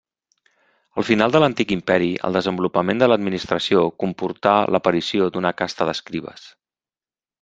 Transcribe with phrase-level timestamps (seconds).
[1.01, 6.49] Al final de l'Antic Imperi, el desenvolupament de l'administració comportar l'aparició d'una casta d'escribes.